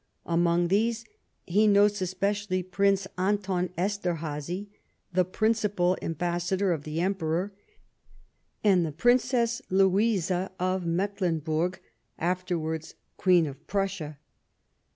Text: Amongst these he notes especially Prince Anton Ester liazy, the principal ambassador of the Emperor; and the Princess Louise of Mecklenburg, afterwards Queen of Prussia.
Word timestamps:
Amongst 0.25 0.69
these 0.71 1.05
he 1.45 1.67
notes 1.67 2.01
especially 2.01 2.63
Prince 2.63 3.05
Anton 3.19 3.69
Ester 3.77 4.15
liazy, 4.15 4.65
the 5.13 5.23
principal 5.23 5.95
ambassador 6.01 6.71
of 6.71 6.85
the 6.85 6.99
Emperor; 6.99 7.53
and 8.63 8.83
the 8.83 8.91
Princess 8.93 9.61
Louise 9.69 10.31
of 10.31 10.87
Mecklenburg, 10.87 11.79
afterwards 12.17 12.95
Queen 13.17 13.45
of 13.45 13.67
Prussia. 13.67 14.17